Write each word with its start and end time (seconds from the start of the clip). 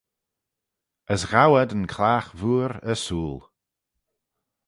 As 1.13 1.21
ghow 1.31 1.51
ad 1.61 1.71
yn 1.77 1.85
clagh 1.93 2.29
vooar 2.39 2.73
ersooyl. 2.91 3.39